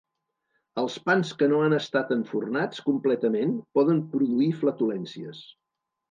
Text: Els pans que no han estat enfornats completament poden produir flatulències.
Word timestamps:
Els 0.83 0.93
pans 1.09 1.33
que 1.41 1.49
no 1.51 1.59
han 1.65 1.75
estat 1.77 2.13
enfornats 2.15 2.81
completament 2.87 3.53
poden 3.79 4.01
produir 4.15 4.47
flatulències. 4.63 5.43